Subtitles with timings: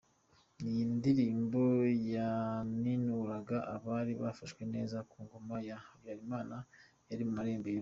[0.67, 1.61] Iyi ndirimbo
[2.13, 6.57] yaninuraga abari bafashwe neza ku ngoma ya Habyarimana
[7.09, 7.79] yari mu marembera.